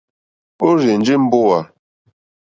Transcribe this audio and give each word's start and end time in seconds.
Ó 0.65 0.69
rzènjé 0.79 1.15
mbówà. 1.23 1.59